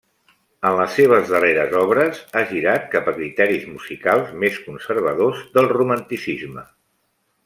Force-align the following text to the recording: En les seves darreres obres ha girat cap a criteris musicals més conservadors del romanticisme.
En 0.67 0.75
les 0.77 0.93
seves 0.99 1.27
darreres 1.33 1.75
obres 1.81 2.23
ha 2.39 2.43
girat 2.53 2.87
cap 2.95 3.11
a 3.11 3.15
criteris 3.19 3.67
musicals 3.73 4.33
més 4.45 4.57
conservadors 4.71 5.45
del 5.59 5.69
romanticisme. 5.79 6.65